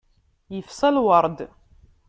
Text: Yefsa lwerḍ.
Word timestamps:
Yefsa 0.55 0.87
lwerḍ. 0.95 1.37